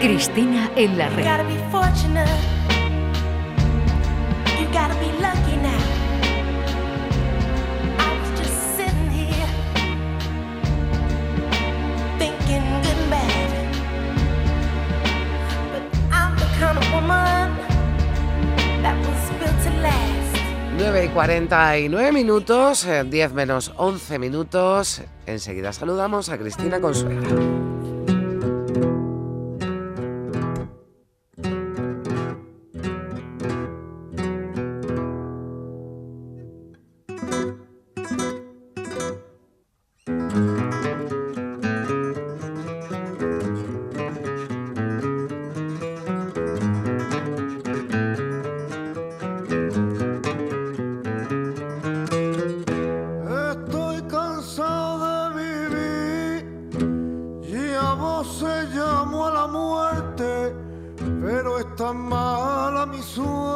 Cristina 0.00 0.70
en 0.76 0.96
la 0.96 1.08
red. 1.08 1.24
Nueve 20.76 21.04
y 21.04 21.08
49 21.08 22.12
minutos, 22.12 22.86
10 22.86 23.30
eh, 23.30 23.34
menos 23.34 23.72
11 23.76 24.18
minutos. 24.20 25.02
Enseguida 25.26 25.72
saludamos 25.72 26.28
a 26.28 26.38
Cristina 26.38 26.80
Consuegra. 62.78 63.48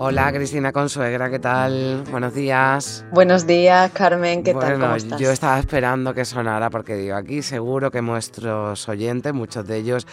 Hola 0.00 0.32
Cristina 0.32 0.72
Consuegra, 0.72 1.28
¿qué 1.30 1.38
tal? 1.38 2.04
Buenos 2.10 2.34
días. 2.34 3.04
Buenos 3.12 3.46
días, 3.46 3.90
Carmen, 3.92 4.42
¿qué 4.42 4.54
tal? 4.54 4.80
¿Cómo 4.80 4.94
estás? 4.94 5.20
Yo 5.20 5.30
estaba 5.30 5.58
esperando 5.58 6.14
que 6.14 6.24
sonara 6.24 6.70
porque 6.70 6.94
digo, 6.96 7.16
aquí 7.16 7.42
seguro 7.42 7.90
que 7.90 8.00
nuestros 8.00 8.88
oyentes, 8.88 9.34
muchos 9.34 9.66
de 9.66 9.76
ellos, 9.76 10.06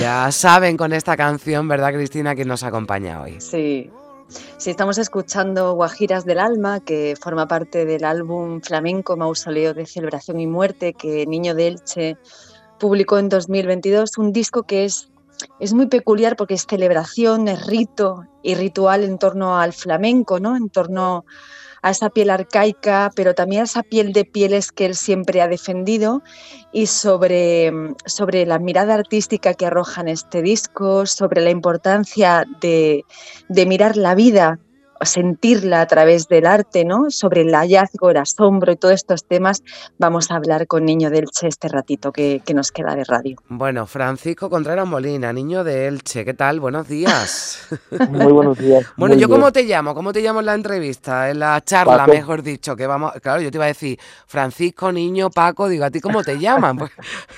ya 0.00 0.30
saben 0.32 0.76
con 0.76 0.92
esta 0.92 1.16
canción, 1.16 1.68
¿verdad 1.68 1.92
Cristina, 1.92 2.34
quién 2.34 2.48
nos 2.48 2.62
acompaña 2.64 3.22
hoy? 3.22 3.40
Sí. 3.40 3.90
Sí, 4.58 4.70
estamos 4.70 4.98
escuchando 4.98 5.74
Guajiras 5.74 6.24
del 6.24 6.38
Alma, 6.38 6.80
que 6.80 7.16
forma 7.20 7.48
parte 7.48 7.84
del 7.84 8.04
álbum 8.04 8.60
flamenco 8.60 9.16
Mausoleo 9.16 9.74
de 9.74 9.86
Celebración 9.86 10.38
y 10.38 10.46
Muerte 10.46 10.94
que 10.94 11.26
Niño 11.26 11.54
de 11.54 11.66
Elche 11.66 12.16
publicó 12.78 13.18
en 13.18 13.28
2022, 13.28 14.18
un 14.18 14.32
disco 14.32 14.62
que 14.62 14.84
es 14.84 15.10
es 15.58 15.72
muy 15.72 15.86
peculiar 15.86 16.36
porque 16.36 16.54
es 16.54 16.66
celebración, 16.68 17.48
es 17.48 17.66
rito 17.66 18.26
y 18.42 18.54
ritual 18.54 19.04
en 19.04 19.18
torno 19.18 19.58
al 19.58 19.72
flamenco, 19.72 20.38
¿no? 20.38 20.56
En 20.56 20.68
torno 20.68 21.24
esa 21.88 22.10
piel 22.10 22.28
arcaica, 22.28 23.10
pero 23.16 23.34
también 23.34 23.62
a 23.62 23.64
esa 23.64 23.82
piel 23.82 24.12
de 24.12 24.26
pieles 24.26 24.70
que 24.70 24.84
él 24.84 24.94
siempre 24.94 25.40
ha 25.40 25.48
defendido 25.48 26.22
y 26.72 26.86
sobre, 26.86 27.72
sobre 28.04 28.44
la 28.44 28.58
mirada 28.58 28.94
artística 28.94 29.54
que 29.54 29.64
arroja 29.64 30.02
en 30.02 30.08
este 30.08 30.42
disco, 30.42 31.06
sobre 31.06 31.40
la 31.40 31.50
importancia 31.50 32.44
de, 32.60 33.04
de 33.48 33.66
mirar 33.66 33.96
la 33.96 34.14
vida 34.14 34.58
sentirla 35.02 35.80
a 35.80 35.86
través 35.86 36.28
del 36.28 36.46
arte, 36.46 36.84
¿no? 36.84 37.10
Sobre 37.10 37.42
el 37.42 37.54
hallazgo, 37.54 38.10
el 38.10 38.18
asombro 38.18 38.72
y 38.72 38.76
todos 38.76 38.94
estos 38.94 39.24
temas, 39.24 39.62
vamos 39.98 40.30
a 40.30 40.36
hablar 40.36 40.66
con 40.66 40.84
Niño 40.84 41.10
de 41.10 41.18
Elche 41.20 41.48
este 41.48 41.68
ratito 41.68 42.12
que, 42.12 42.42
nos 42.54 42.72
queda 42.72 42.96
de 42.96 43.04
radio. 43.04 43.36
Bueno, 43.48 43.86
Francisco 43.86 44.50
Contreras 44.50 44.86
Molina, 44.86 45.32
Niño 45.32 45.62
de 45.62 45.86
Elche, 45.86 46.24
¿qué 46.24 46.34
tal? 46.34 46.58
Buenos 46.58 46.88
días. 46.88 47.68
Muy 48.10 48.32
buenos 48.32 48.58
días. 48.58 48.86
bueno, 48.96 49.14
¿yo 49.14 49.28
cómo 49.28 49.52
te 49.52 49.62
llamo? 49.62 49.94
¿Cómo 49.94 50.12
te 50.12 50.20
llamo 50.20 50.40
en 50.40 50.46
la 50.46 50.54
entrevista, 50.54 51.30
en 51.30 51.38
la 51.38 51.60
charla, 51.64 52.08
mejor 52.08 52.42
dicho? 52.42 52.74
Que 52.74 52.88
vamos, 52.88 53.12
claro, 53.22 53.40
yo 53.40 53.52
te 53.52 53.56
iba 53.56 53.66
a 53.66 53.68
decir, 53.68 53.98
Francisco, 54.26 54.90
Niño, 54.90 55.30
Paco, 55.30 55.68
digo, 55.68 55.84
¿a 55.84 55.90
ti 55.90 56.00
cómo 56.00 56.22
te 56.22 56.38
llaman? 56.38 56.78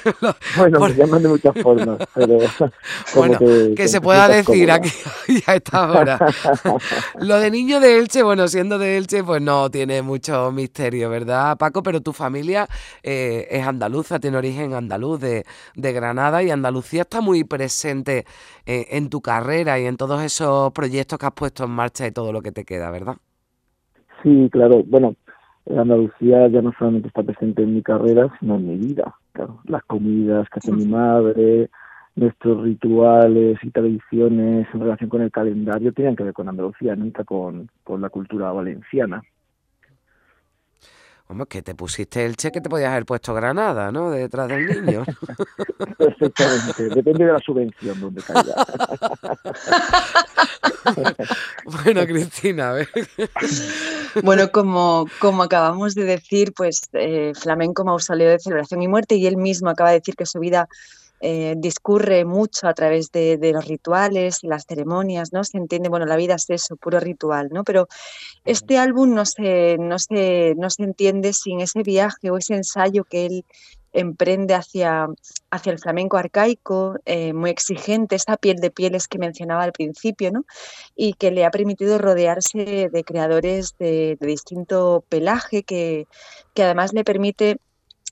Pues, 0.03 0.17
bueno, 0.57 0.81
me 0.81 0.95
llaman 0.95 1.23
de 1.23 1.29
muchas 1.29 1.55
formas, 1.63 1.99
pero... 2.15 2.39
Bueno, 3.15 3.39
que 3.77 3.89
se 3.89 4.01
pueda 4.01 4.27
decir 4.29 4.71
aquí 4.71 4.91
a 5.47 5.55
esta 5.55 5.91
hora. 5.91 6.19
Lo 7.21 7.39
de 7.39 7.52
niño 7.53 7.81
de 7.81 7.99
Elche, 7.99 8.23
bueno, 8.23 8.49
siendo 8.49 8.79
de 8.79 8.97
Elche, 8.97 9.23
pues 9.23 9.43
no 9.43 9.71
tiene 9.71 10.01
mucho 10.01 10.51
misterio, 10.51 11.11
¿verdad, 11.11 11.59
Paco? 11.59 11.83
Pero 11.83 12.01
tu 12.01 12.15
familia 12.15 12.67
eh, 13.03 13.47
es 13.51 13.67
andaluza, 13.67 14.19
tiene 14.19 14.39
origen 14.39 14.73
andaluz 14.73 15.21
de, 15.21 15.45
Granada 15.75 16.43
y 16.43 16.51
Andalucía 16.51 17.03
está 17.03 17.21
muy 17.21 17.45
presente 17.45 18.25
eh, 18.65 18.87
en 18.93 19.11
tu 19.11 19.21
carrera 19.21 19.79
y 19.79 19.85
en 19.85 19.99
todos 19.99 20.23
esos 20.23 20.73
proyectos 20.73 21.19
que 21.19 21.27
has 21.27 21.33
puesto 21.33 21.65
en 21.65 21.71
marcha 21.71 22.07
y 22.07 22.11
todo 22.11 22.33
lo 22.33 22.41
que 22.41 22.53
te 22.53 22.65
queda, 22.65 22.91
¿verdad? 22.91 23.17
Sí, 24.23 24.49
claro. 24.51 24.83
Bueno, 24.87 25.15
Andalucía 25.69 26.49
ya 26.49 26.63
no 26.63 26.73
solamente 26.79 27.09
está 27.09 27.23
presente 27.23 27.63
en 27.63 27.75
mi 27.75 27.83
carrera, 27.83 28.35
sino 28.41 28.57
en 28.57 28.67
mi 28.67 28.77
vida. 28.87 29.15
Claro, 29.33 29.61
las 29.65 29.85
comidas 29.85 30.49
que 30.49 30.59
hace 30.59 30.73
mi 30.73 30.87
madre, 30.87 31.69
nuestros 32.15 32.63
rituales 32.63 33.59
y 33.63 33.71
tradiciones 33.71 34.67
en 34.73 34.81
relación 34.81 35.09
con 35.09 35.23
el 35.23 35.31
calendario 35.31 35.93
tenían 35.93 36.17
que 36.17 36.25
ver 36.25 36.35
con 36.35 36.49
Andalucía, 36.49 36.95
nunca 36.95 37.25
con, 37.25 37.71
con 37.85 38.01
la 38.01 38.11
cultura 38.11 38.53
valenciana. 38.53 39.23
Hombre, 41.29 41.47
que 41.47 41.63
te 41.63 41.75
pusiste 41.75 42.27
el 42.27 42.37
cheque, 42.37 42.61
te 42.61 42.69
podías 42.69 42.91
haber 42.91 43.07
puesto 43.07 43.33
Granada, 43.33 43.91
¿no? 43.91 44.11
Detrás 44.11 44.49
del 44.49 44.85
niño. 44.85 45.03
Perfectamente, 45.99 46.89
depende 46.95 47.25
de 47.25 47.33
la 47.33 47.39
subvención 47.39 47.99
donde 47.99 48.21
caiga. 48.21 48.55
bueno, 51.85 52.07
Cristina, 52.07 52.71
a 52.71 52.73
ver. 52.75 52.89
Bueno, 54.23 54.51
como, 54.53 55.07
como 55.21 55.45
acabamos 55.45 55.95
de 55.95 56.05
decir, 56.05 56.53
pues 56.55 56.83
eh, 56.93 57.33
Flamenco 57.35 57.83
Mausoleo 57.83 58.29
de 58.29 58.39
Celebración 58.39 58.83
y 58.83 58.89
Muerte, 58.89 59.15
y 59.15 59.27
él 59.27 59.39
mismo 59.39 59.71
acaba 59.71 59.91
de 59.91 60.01
decir 60.01 60.17
que 60.17 60.27
su 60.27 60.39
vida 60.39 60.69
eh, 61.25 61.55
discurre 61.57 62.25
mucho 62.25 62.67
a 62.67 62.75
través 62.75 63.13
de, 63.13 63.39
los 63.55 63.69
rituales 63.69 64.43
y 64.43 64.49
las 64.49 64.67
ceremonias, 64.67 65.33
¿no? 65.33 65.45
Se 65.45 65.57
entiende, 65.57 65.89
bueno, 65.89 66.05
la 66.05 66.17
vida 66.17 66.35
es 66.35 66.51
eso, 66.51 66.75
puro 66.75 66.99
ritual, 66.99 67.49
¿no? 67.53 67.63
Pero 67.63 67.87
este 68.45 68.77
álbum 68.77 69.15
no 69.15 69.25
se, 69.25 69.79
no 69.79 70.01
se, 70.01 70.55
no 70.57 70.69
se 70.69 70.83
entiende 70.83 71.33
sin 71.33 71.61
ese 71.61 71.85
viaje 71.85 72.33
o 72.33 72.39
ese 72.39 72.55
ensayo 72.57 73.05
que 73.05 73.27
él 73.27 73.45
emprende 73.93 74.55
hacia, 74.55 75.07
hacia 75.53 75.73
el 75.73 75.79
flamenco 75.79 76.17
arcaico, 76.17 76.97
eh, 77.05 77.33
muy 77.33 77.51
exigente, 77.51 78.17
esa 78.17 78.37
piel 78.37 78.57
de 78.57 78.73
pieles 78.73 79.07
que 79.07 79.19
mencionaba 79.19 79.63
al 79.63 79.73
principio, 79.73 80.33
¿no? 80.33 80.45
y 80.97 81.13
que 81.15 81.31
le 81.31 81.45
ha 81.45 81.53
permitido 81.53 81.99
rodearse 81.99 82.89
de 82.93 83.05
creadores 83.05 83.77
de, 83.79 84.19
distinto 84.21 85.05
pelaje, 85.09 85.63
que, 85.63 86.09
que, 86.53 86.65
además 86.65 86.93
le 86.93 87.05
permite 87.05 87.59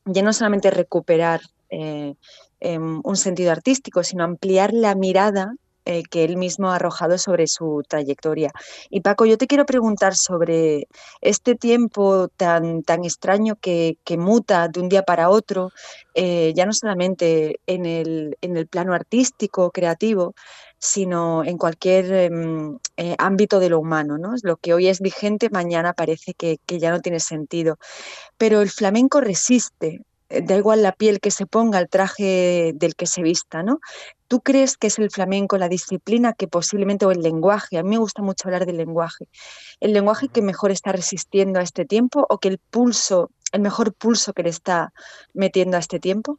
ya 0.05 0.23
no 0.23 0.33
solamente 0.33 0.71
recuperar 0.71 1.41
eh, 1.71 2.15
Em, 2.61 3.01
un 3.05 3.17
sentido 3.17 3.53
artístico, 3.53 4.03
sino 4.03 4.23
ampliar 4.25 4.73
la 4.75 4.95
mirada 4.95 5.55
eh, 5.87 6.03
que 6.11 6.25
él 6.25 6.37
mismo 6.37 6.71
ha 6.71 6.77
arrojado 6.77 7.17
sobre 7.17 7.47
su 7.47 7.83
trayectoria. 7.89 8.53
Y 8.91 9.01
Paco, 9.01 9.25
yo 9.25 9.39
te 9.39 9.47
quiero 9.47 9.65
preguntar 9.65 10.15
sobre 10.15 10.87
este 11.23 11.55
tiempo 11.55 12.29
tan, 12.29 12.83
tan 12.83 13.05
extraño 13.05 13.57
que, 13.57 13.97
muta 14.19 14.69
de 14.69 14.81
un 14.81 14.91
día 14.91 15.03
para 15.03 15.31
otro, 15.31 15.71
eh, 16.15 16.53
ya 16.55 16.67
no 16.67 16.75
solamente 16.75 17.61
en 17.67 17.87
el, 17.87 18.37
en 18.43 18.59
el, 18.59 18.67
plano 18.67 18.93
artístico, 18.93 19.71
creativo, 19.71 20.35
sino 20.79 21.45
en 21.45 21.57
cualquier 21.57 22.13
em, 22.13 22.79
eh, 22.97 23.15
ámbito 23.19 23.59
de 23.59 23.71
lo 23.71 23.81
humano. 23.81 24.19
¿no? 24.19 24.35
Lo 24.43 24.57
que 24.59 24.75
hoy 24.75 24.89
es 24.89 25.01
vigente, 25.01 25.49
mañana 25.51 25.95
parece 25.95 26.35
que, 26.35 26.59
ya 26.67 26.91
no 26.91 27.01
tiene 27.01 27.21
sentido. 27.21 27.79
Pero 28.37 28.61
el 28.61 28.71
flamenco 28.71 29.21
resiste, 29.21 30.03
da 30.31 30.57
igual 30.57 30.83
la 30.83 30.93
piel 30.93 31.19
que 31.19 31.31
se 31.31 31.47
ponga, 31.47 31.79
el 31.81 31.89
traje 31.89 32.73
del 32.75 32.95
que 32.95 33.07
se 33.07 33.23
vista, 33.23 33.63
¿no? 33.63 33.81
¿Tú 34.29 34.41
crees 34.41 34.77
que 34.77 34.87
es 34.87 34.99
el 35.01 35.11
flamenco 35.11 35.59
la 35.59 35.69
disciplina 35.69 36.33
que 36.33 36.47
posiblemente, 36.47 37.05
o 37.05 37.11
el 37.11 37.21
lenguaje, 37.21 37.79
a 37.79 37.83
mí 37.83 37.91
me 37.91 37.99
gusta 37.99 38.23
mucho 38.23 38.47
hablar 38.47 38.65
del 38.65 38.77
lenguaje, 38.77 39.27
el 39.81 39.93
lenguaje 39.93 40.29
que 40.29 40.41
mejor 40.41 40.71
está 40.71 40.93
resistiendo 40.93 41.59
a 41.59 41.63
este 41.63 41.85
tiempo 41.85 42.27
o 42.29 42.39
que 42.39 42.49
el 42.49 42.59
pulso, 42.59 43.31
el 43.53 43.61
mejor 43.61 43.93
pulso 43.93 44.33
que 44.33 44.45
le 44.45 44.51
está 44.51 44.93
metiendo 45.35 45.77
a 45.77 45.81
este 45.81 45.99
tiempo? 45.99 46.39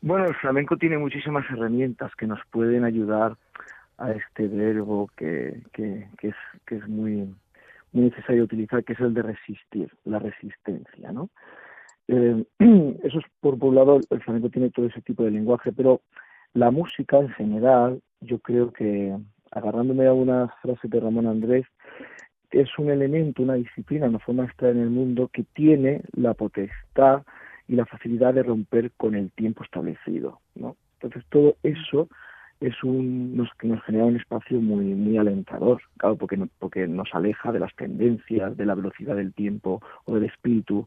Bueno, 0.00 0.26
el 0.26 0.36
flamenco 0.36 0.76
tiene 0.76 0.98
muchísimas 0.98 1.44
herramientas 1.50 2.14
que 2.14 2.28
nos 2.28 2.38
pueden 2.52 2.84
ayudar 2.84 3.36
a 3.98 4.12
este 4.12 4.46
verbo 4.46 5.10
que, 5.16 5.62
que, 5.72 6.08
que 6.18 6.28
es, 6.28 6.36
que 6.64 6.76
es 6.76 6.86
muy, 6.86 7.34
muy 7.90 8.04
necesario 8.04 8.44
utilizar, 8.44 8.84
que 8.84 8.92
es 8.92 9.00
el 9.00 9.12
de 9.12 9.22
resistir, 9.22 9.92
la 10.04 10.20
resistencia, 10.20 11.10
¿no? 11.10 11.30
Eh, 12.08 12.44
eso 13.02 13.18
es 13.18 13.24
por, 13.40 13.62
un 13.62 13.74
lado, 13.74 14.00
el 14.10 14.22
flamenco 14.22 14.50
tiene 14.50 14.70
todo 14.70 14.86
ese 14.86 15.02
tipo 15.02 15.24
de 15.24 15.30
lenguaje, 15.30 15.72
pero 15.72 16.00
la 16.54 16.70
música 16.70 17.18
en 17.18 17.28
general, 17.30 18.00
yo 18.20 18.38
creo 18.40 18.72
que, 18.72 19.16
agarrándome 19.50 20.06
a 20.06 20.12
una 20.12 20.48
frase 20.62 20.88
de 20.88 21.00
Ramón 21.00 21.26
Andrés, 21.26 21.66
es 22.50 22.68
un 22.78 22.90
elemento, 22.90 23.42
una 23.42 23.54
disciplina, 23.54 24.08
una 24.08 24.18
forma 24.18 24.44
de 24.44 24.48
estar 24.50 24.70
en 24.70 24.80
el 24.80 24.90
mundo 24.90 25.28
que 25.32 25.44
tiene 25.52 26.02
la 26.12 26.34
potestad 26.34 27.22
y 27.66 27.74
la 27.74 27.84
facilidad 27.84 28.32
de 28.32 28.42
romper 28.42 28.90
con 28.96 29.14
el 29.14 29.30
tiempo 29.32 29.62
establecido, 29.62 30.40
¿no? 30.54 30.76
Entonces 30.94 31.24
todo 31.28 31.56
eso 31.62 32.08
es 32.60 32.82
un 32.82 33.36
nos, 33.36 33.48
nos 33.62 33.82
genera 33.84 34.04
un 34.04 34.16
espacio 34.16 34.60
muy 34.60 34.84
muy 34.84 35.16
alentador, 35.16 35.80
claro, 35.96 36.16
porque 36.16 36.38
porque 36.58 36.86
nos 36.88 37.08
aleja 37.14 37.52
de 37.52 37.60
las 37.60 37.74
tendencias, 37.76 38.56
de 38.56 38.66
la 38.66 38.74
velocidad 38.74 39.16
del 39.16 39.32
tiempo 39.32 39.80
o 40.04 40.14
del 40.14 40.24
espíritu 40.24 40.86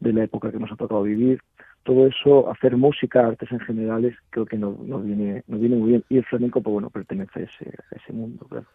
de 0.00 0.12
la 0.12 0.24
época 0.24 0.50
que 0.50 0.58
nos 0.58 0.72
ha 0.72 0.76
tocado 0.76 1.02
vivir. 1.02 1.40
Todo 1.84 2.06
eso, 2.06 2.48
hacer 2.50 2.76
música, 2.76 3.26
artes 3.26 3.50
en 3.50 3.60
general, 3.60 4.16
creo 4.30 4.46
que 4.46 4.56
nos, 4.56 4.78
nos 4.78 5.04
viene 5.04 5.42
nos 5.48 5.60
viene 5.60 5.76
muy 5.76 5.88
bien. 5.90 6.04
Y 6.08 6.18
el 6.18 6.24
flamenco, 6.24 6.60
pues 6.60 6.72
bueno, 6.72 6.90
pertenece 6.90 7.40
a 7.40 7.42
ese, 7.42 7.70
a 7.90 7.96
ese 7.96 8.12
mundo, 8.12 8.46
claro. 8.48 8.66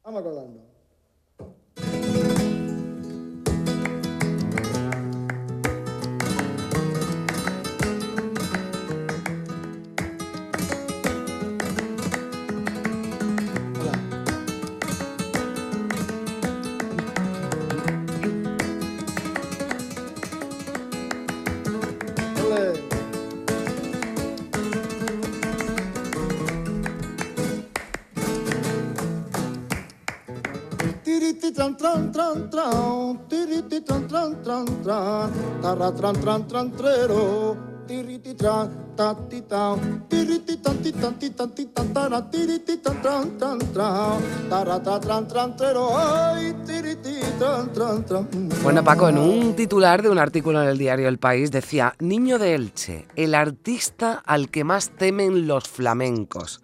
Bueno, 48.63 48.83
Paco, 48.83 49.09
en 49.09 49.19
un 49.19 49.55
titular 49.55 50.01
de 50.01 50.09
un 50.09 50.17
artículo 50.17 50.63
en 50.63 50.69
el 50.69 50.77
diario 50.79 51.07
El 51.07 51.19
País 51.19 51.51
decía, 51.51 51.93
Niño 51.99 52.39
de 52.39 52.55
Elche, 52.55 53.05
el 53.15 53.35
artista 53.35 54.23
al 54.25 54.49
que 54.49 54.63
más 54.63 54.89
temen 54.89 55.45
los 55.47 55.69
flamencos. 55.69 56.61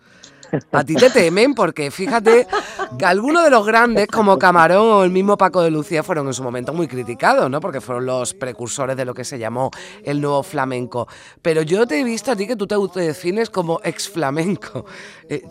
A 0.72 0.84
ti 0.84 0.96
te 0.96 1.10
temen 1.10 1.54
porque 1.54 1.92
fíjate 1.92 2.48
que 2.98 3.06
algunos 3.06 3.44
de 3.44 3.50
los 3.50 3.66
grandes, 3.66 4.08
como 4.08 4.38
Camarón 4.38 4.88
o 4.88 5.04
el 5.04 5.10
mismo 5.10 5.38
Paco 5.38 5.62
de 5.62 5.72
Lucía, 5.72 6.04
fueron 6.04 6.28
en 6.28 6.34
su 6.34 6.44
momento 6.44 6.74
muy 6.74 6.88
criticados, 6.88 7.50
¿no? 7.50 7.60
Porque 7.60 7.82
fueron 7.82 8.06
los 8.06 8.34
precursores 8.34 8.96
de 8.96 9.06
lo 9.06 9.14
que 9.14 9.24
se 9.24 9.40
llamó 9.40 9.72
el 10.04 10.22
nuevo 10.22 10.44
flamenco. 10.44 11.08
Pero 11.42 11.62
yo 11.62 11.88
te 11.88 12.00
he 12.00 12.04
visto 12.04 12.32
a 12.32 12.36
ti 12.36 12.48
que 12.48 12.56
tú 12.56 12.68
te 12.68 13.00
defines 13.00 13.50
como 13.50 13.80
ex 13.84 14.10
flamenco. 14.10 14.86
Eh, 15.30 15.42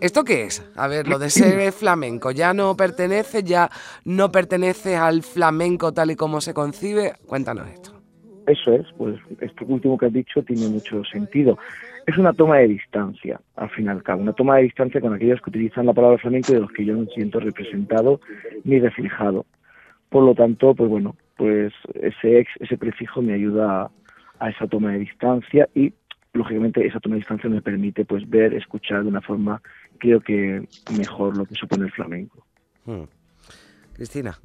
¿Esto 0.00 0.24
qué 0.24 0.44
es? 0.44 0.62
A 0.76 0.86
ver, 0.86 1.08
lo 1.08 1.18
de 1.18 1.28
ser 1.28 1.72
flamenco, 1.72 2.30
¿ya 2.30 2.54
no 2.54 2.76
pertenece, 2.76 3.42
ya 3.42 3.70
no 4.04 4.30
pertenece 4.30 4.96
al 4.96 5.22
flamenco 5.22 5.92
tal 5.92 6.12
y 6.12 6.16
como 6.16 6.40
se 6.40 6.54
concibe? 6.54 7.14
Cuéntanos 7.26 7.68
esto. 7.68 7.91
Eso 8.46 8.72
es, 8.72 8.86
pues 8.96 9.16
esto 9.40 9.64
último 9.66 9.96
que 9.96 10.06
has 10.06 10.12
dicho 10.12 10.42
tiene 10.42 10.68
mucho 10.68 11.04
sentido 11.04 11.58
es 12.06 12.18
una 12.18 12.32
toma 12.32 12.58
de 12.58 12.68
distancia, 12.68 13.40
al 13.56 13.70
fin 13.70 13.86
y 13.86 13.88
al 13.88 14.02
cabo, 14.02 14.22
una 14.22 14.32
toma 14.32 14.56
de 14.56 14.64
distancia 14.64 15.00
con 15.00 15.14
aquellos 15.14 15.40
que 15.40 15.50
utilizan 15.50 15.86
la 15.86 15.92
palabra 15.92 16.18
flamenco 16.18 16.52
y 16.52 16.54
de 16.54 16.60
los 16.60 16.72
que 16.72 16.84
yo 16.84 16.96
no 16.96 17.06
siento 17.06 17.40
representado 17.40 18.20
ni 18.64 18.80
reflejado. 18.80 19.46
Por 20.08 20.24
lo 20.24 20.34
tanto, 20.34 20.74
pues 20.74 20.90
bueno, 20.90 21.16
pues 21.36 21.72
ese 21.94 22.40
ex, 22.40 22.50
ese 22.60 22.76
prefijo 22.76 23.22
me 23.22 23.34
ayuda 23.34 23.90
a, 24.38 24.50
esa 24.50 24.66
toma 24.66 24.92
de 24.92 24.98
distancia 24.98 25.68
y 25.74 25.92
lógicamente 26.32 26.84
esa 26.86 27.00
toma 27.00 27.14
de 27.14 27.20
distancia 27.20 27.48
me 27.48 27.62
permite 27.62 28.04
pues 28.04 28.28
ver, 28.28 28.54
escuchar 28.54 29.02
de 29.02 29.08
una 29.08 29.20
forma 29.20 29.62
creo 29.98 30.20
que 30.20 30.66
mejor 30.96 31.36
lo 31.36 31.44
que 31.44 31.54
supone 31.54 31.84
el 31.84 31.92
flamenco. 31.92 32.44
Hmm. 32.84 33.04
Cristina. 33.94 34.36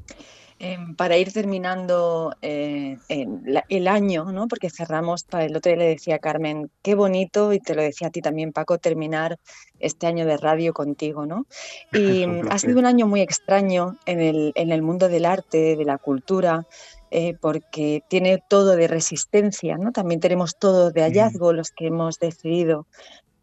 Em, 0.60 0.96
para 0.96 1.18
ir 1.18 1.32
terminando 1.32 2.34
eh, 2.42 2.98
el 3.10 3.88
año, 3.88 4.32
¿no? 4.32 4.48
porque 4.48 4.72
cerramos, 4.72 5.28
el 5.34 5.56
otro 5.56 5.70
día 5.70 5.78
le 5.78 5.90
decía 5.90 6.16
a 6.16 6.20
Carmen, 6.20 6.72
qué 6.82 6.96
bonito, 6.96 7.54
y 7.54 7.60
te 7.60 7.76
lo 7.76 7.84
decía 7.84 8.08
a 8.08 8.10
ti 8.12 8.22
también, 8.22 8.52
Paco, 8.52 8.80
terminar 8.80 9.38
este 9.80 10.08
año 10.08 10.26
de 10.26 10.36
radio 10.38 10.74
contigo. 10.74 11.28
¿no? 11.28 11.46
Y 11.92 12.26
ha 12.50 12.58
sido 12.58 12.80
un 12.80 12.88
año 12.88 13.06
muy 13.06 13.22
extraño 13.22 13.98
en 14.08 14.20
el, 14.20 14.52
en 14.56 14.72
el 14.72 14.82
mundo 14.82 15.10
del 15.10 15.26
arte, 15.26 15.76
de 15.76 15.86
la 15.86 16.00
cultura, 16.00 16.66
eh, 17.12 17.36
porque 17.40 18.02
tiene 18.10 18.44
todo 18.50 18.76
de 18.76 18.88
resistencia, 18.88 19.78
¿no? 19.78 19.94
También 19.94 20.20
tenemos 20.20 20.58
todo 20.58 20.92
de 20.92 21.04
hallazgo, 21.04 21.54
los 21.54 21.72
que 21.72 21.88
hemos 21.88 22.20
decidido 22.20 22.86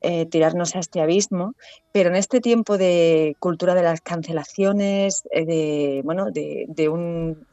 eh, 0.06 0.26
tirarnos 0.26 0.76
a 0.76 0.80
este 0.80 1.00
abismo, 1.00 1.54
pero 1.90 2.10
en 2.10 2.16
este 2.16 2.42
tiempo 2.42 2.76
de 2.76 3.36
cultura 3.38 3.74
de 3.74 3.82
las 3.82 4.02
cancelaciones, 4.02 5.26
eh, 5.30 5.46
de, 5.46 6.02
bueno, 6.04 6.26
de, 6.30 6.88
un 6.90 7.46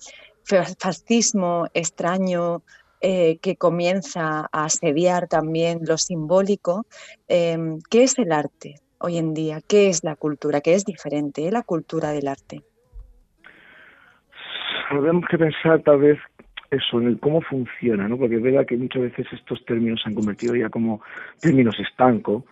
fascismo 0.43 1.67
extraño 1.73 2.61
eh, 2.99 3.37
que 3.41 3.55
comienza 3.55 4.49
a 4.51 4.65
asediar 4.65 5.29
también 5.29 5.79
lo 5.87 5.97
simbólico, 5.97 6.85
em, 7.29 7.79
¿qué 7.89 8.03
es 8.03 8.19
el 8.19 8.33
arte 8.33 8.81
hoy 8.99 9.17
en 9.17 9.33
día? 9.33 9.61
¿Qué 9.65 9.87
es 9.87 10.03
la 10.03 10.17
cultura? 10.17 10.59
¿Qué 10.59 10.73
es 10.73 10.83
diferente 10.83 11.49
la 11.51 11.63
cultura 11.63 12.11
del 12.11 12.27
arte? 12.27 12.63
Tenemos 14.89 15.23
que 15.31 15.37
pensar 15.37 15.81
tal 15.83 15.99
vez 15.99 16.19
eso, 16.71 17.01
en 17.01 17.07
el 17.07 17.19
cómo 17.19 17.41
funciona, 17.41 18.07
¿no? 18.07 18.17
Porque 18.17 18.37
es 18.37 18.41
verdad 18.41 18.65
que 18.65 18.77
muchas 18.77 19.01
veces 19.03 19.27
estos 19.33 19.63
términos 19.65 20.01
se 20.01 20.09
han 20.09 20.15
convertido 20.15 20.55
ya 20.55 20.69
como 20.69 21.01
términos 21.41 21.77
estancos, 21.79 22.43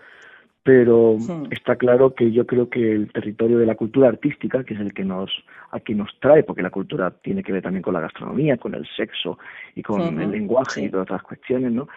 pero 0.61 1.17
está 1.49 1.77
claro 1.77 2.13
que 2.13 2.29
yo 2.31 2.45
creo 2.45 2.69
que 2.69 2.91
el 2.91 3.11
territorio 3.13 3.57
de 3.57 3.65
la 3.65 3.75
cultura 3.75 4.09
artística, 4.09 4.63
que 4.65 4.73
es 4.73 4.79
el 4.81 4.93
que 4.93 5.05
nos 5.05 5.31
aquí 5.71 5.95
nos 5.95 6.09
trae, 6.19 6.43
porque 6.43 6.61
la 6.61 6.69
cultura 6.69 7.11
tiene 7.11 7.41
que 7.43 7.53
ver 7.53 7.63
también 7.63 7.81
con 7.81 7.93
la 7.93 8.01
gastronomía, 8.01 8.57
con 8.57 8.75
el 8.75 8.85
sexo 8.95 9.39
y 9.73 9.81
con 9.81 10.19
el 10.19 10.31
lenguaje 10.31 10.81
y 10.83 10.89
todas 10.89 11.05
otras 11.05 11.23
cuestiones, 11.23 11.71
¿no? 11.71 11.87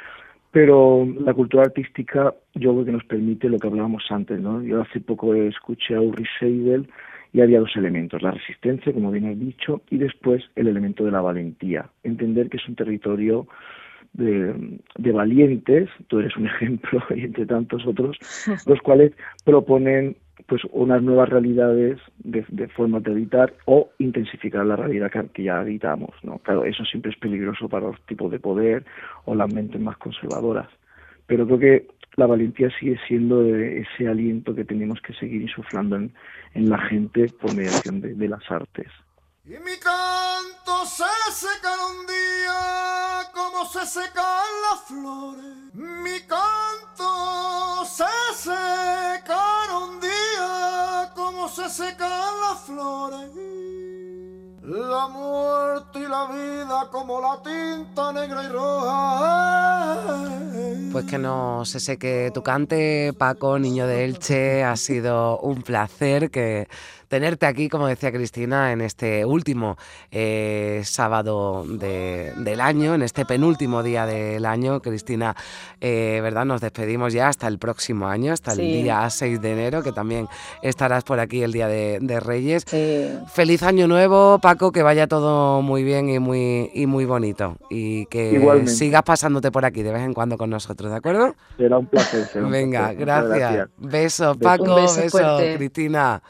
Pero 0.52 1.04
la 1.25 1.34
cultura 1.34 1.64
artística 1.64 2.32
yo 2.54 2.72
creo 2.72 2.84
que 2.84 2.92
nos 2.92 3.04
permite 3.04 3.48
lo 3.48 3.58
que 3.58 3.66
hablábamos 3.66 4.04
antes, 4.10 4.38
¿no? 4.38 4.62
Yo 4.62 4.82
hace 4.82 5.00
poco 5.00 5.34
escuché 5.34 5.96
a 5.96 6.00
Ulrich 6.00 6.28
Seidel 6.38 6.88
y 7.32 7.40
había 7.40 7.61
dos 7.61 7.75
elementos, 7.76 8.23
la 8.23 8.33
resistencia, 8.33 8.92
como 8.92 9.11
bien 9.11 9.26
has 9.26 9.38
dicho, 9.38 9.83
y 9.90 9.99
después 9.99 10.42
el 10.54 10.68
elemento 10.68 11.04
de 11.04 11.12
la 11.12 11.23
valentía. 11.23 11.88
Entender 12.02 12.50
que 12.50 12.59
es 12.59 12.68
un 12.68 12.75
territorio 12.75 13.47
de, 14.12 15.12
valientes, 15.12 15.88
tú 16.09 16.18
eres 16.18 16.37
un 16.37 16.47
ejemplo, 16.54 17.02
y 17.14 17.21
entre 17.21 17.47
tantos 17.47 17.87
otros, 17.87 18.18
los 18.66 18.80
cuales 18.80 19.12
proponen 19.45 20.16
pues 20.47 20.62
unas 20.73 21.02
nuevas 21.02 21.28
realidades 21.28 21.99
de, 22.18 22.45
de 22.49 22.68
formas 22.68 23.02
de 23.04 23.12
habitar 23.12 23.54
o 23.64 23.90
intensificar 23.99 24.66
la 24.66 24.76
realidad 24.76 25.11
que, 25.33 25.45
ya 25.45 25.61
habitamos, 25.61 26.11
¿no? 26.23 26.38
Claro, 26.38 26.64
eso 26.64 26.85
siempre 26.85 27.12
es 27.12 27.18
peligroso 27.18 27.68
para 27.68 27.87
los 27.87 28.00
tipos 28.06 28.30
de 28.30 28.40
poder 28.40 28.85
o 29.25 29.35
las 29.35 29.52
mentes 29.52 29.80
más 29.80 29.97
conservadoras. 29.99 30.68
Pero 31.26 31.47
creo 31.47 31.59
que 31.59 31.88
la 32.17 32.26
valentía 32.26 32.69
sigue 32.79 32.99
siendo 33.07 33.45
ese 33.45 34.07
aliento 34.07 34.55
que 34.55 34.64
tenemos 34.64 35.00
que 35.00 35.14
seguir 35.14 35.43
insuflando 35.43 35.97
en, 35.97 36.12
la 36.55 36.79
gente 36.79 37.29
por 37.41 37.55
mediación 37.55 38.00
de, 38.00 38.29
las 38.29 38.43
artes. 38.50 38.88
Y 39.45 39.50
mi 39.50 39.76
canto 39.81 40.85
se 40.85 41.05
secará 41.33 41.87
un 41.87 42.07
día 42.07 43.31
como 43.33 43.64
se 43.64 43.87
secan 43.87 44.45
las 44.71 44.83
flores. 44.87 45.75
Mi 45.75 46.21
canto 46.29 47.85
se 47.87 48.05
secará 48.37 49.79
un 49.79 50.00
día 50.00 51.11
como 51.14 51.49
se 51.49 51.69
secan 51.69 52.41
las 52.41 52.61
flores. 52.67 53.51
La 54.64 55.09
muerte 55.09 55.99
y 55.99 56.07
la 56.07 56.26
vida 56.26 56.88
como 56.92 57.21
la 57.21 57.42
tinta 57.42 58.12
negra 58.12 58.45
y 58.45 58.49
roja. 58.49 59.99
Pues 60.92 61.04
que 61.07 61.19
no 61.19 61.64
se 61.64 61.81
seque 61.81 62.31
tu 62.33 62.45
cante, 62.45 63.12
Paco, 63.12 63.59
niño 63.59 63.88
de 63.88 64.04
Elche. 64.04 64.62
Ha 64.62 64.76
sido 64.76 65.40
un 65.40 65.62
placer 65.62 66.31
que 66.31 66.69
tenerte 67.12 67.45
aquí, 67.45 67.69
como 67.69 67.88
decía 67.88 68.11
Cristina, 68.11 68.73
en 68.73 68.81
este 68.81 69.26
último 69.26 69.76
eh, 70.11 70.81
sábado 70.83 71.66
del 71.69 72.59
año, 72.59 72.95
en 72.95 73.02
este 73.02 73.26
penúltimo 73.26 73.83
día 73.83 74.07
del 74.07 74.47
año. 74.47 74.81
Cristina, 74.81 75.37
eh, 75.83 76.21
¿verdad? 76.23 76.47
Nos 76.47 76.62
despedimos 76.62 77.12
ya 77.12 77.28
hasta 77.28 77.49
el 77.49 77.59
próximo 77.59 78.07
año, 78.07 78.33
hasta 78.33 78.52
el 78.52 78.61
día 78.61 79.11
6 79.11 79.42
de 79.42 79.52
enero, 79.52 79.83
que 79.83 79.92
también 79.92 80.26
estarás 80.62 81.04
por 81.04 81.21
aquí 81.21 81.42
el 81.42 81.52
día 81.52 81.69
de, 81.69 82.19
Reyes. 82.19 82.64
Feliz 83.35 83.62
año 83.62 83.87
nuevo, 83.87 84.38
Paco, 84.38 84.73
que 84.73 84.83
vaya 84.83 85.07
todo 85.07 85.61
muy 85.61 85.85
bien 85.85 86.09
y 86.09 86.19
muy, 86.19 86.71
y 86.73 86.87
muy 86.87 87.04
bonito. 87.04 87.59
Y 87.69 88.07
que 88.07 88.64
sigas 88.69 89.02
pasándote 89.02 89.50
por 89.50 89.66
aquí 89.66 89.83
de 89.83 89.92
vez 89.92 90.00
en 90.00 90.14
cuando 90.14 90.38
con 90.38 90.49
nosotros, 90.49 90.90
¿de 90.90 90.97
acuerdo? 90.97 91.35
Será 91.59 91.76
un 91.76 91.85
placer. 91.85 92.42
Venga, 92.45 92.95
Gracias. 92.95 93.69
Besos, 93.76 94.38
Paco, 94.38 94.76
besos, 94.76 95.12
Cristina. 95.59 96.23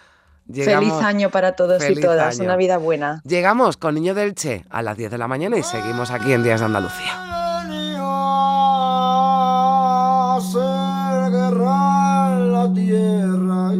Feliz 0.53 0.93
año 0.95 1.31
para 1.31 1.53
todos 1.53 1.83
y 1.89 2.01
todas, 2.01 2.39
una 2.39 2.57
vida 2.57 2.79
buena. 2.79 3.23
Llegamos 3.25 3.77
con 3.77 3.95
Niño 3.95 4.15
del 4.15 4.35
Che 4.35 4.65
a 4.71 4.83
las 4.83 4.97
10 4.97 5.11
de 5.11 5.19
la 5.19 5.29
mañana 5.29 5.57
y 5.57 5.63
seguimos 5.63 6.11
aquí 6.11 6.33
en 6.33 6.43
Días 6.43 6.61
de 6.61 6.67
Andalucía. 6.67 7.33
la 12.53 12.73
tierra. 12.73 13.73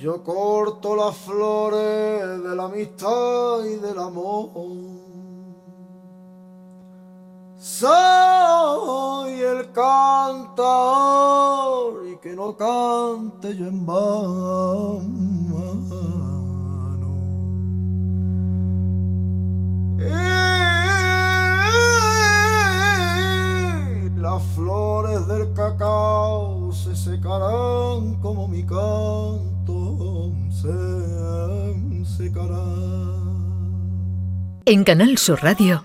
Yo 0.00 0.22
corto 0.22 0.96
las 0.96 1.16
flores 1.16 2.42
de 2.42 2.54
la 2.54 2.64
amistad 2.64 3.64
y 3.64 3.76
del 3.76 3.98
amor. 3.98 5.07
Soy 7.78 9.34
el 9.40 9.70
cantador 9.70 10.58
y 12.08 12.16
que 12.16 12.34
no 12.34 12.56
cante 12.56 13.56
yo 13.56 13.66
en 13.68 13.86
vano. 13.86 15.28
las 24.16 24.42
flores 24.56 25.28
del 25.28 25.52
cacao 25.52 26.72
se 26.72 26.96
secarán 26.96 28.16
como 28.20 28.48
mi 28.48 28.64
canto 28.64 30.32
se 30.50 30.68
secará. 32.04 32.64
En 34.64 34.82
Canal 34.82 35.16
Sur 35.16 35.40
Radio, 35.44 35.84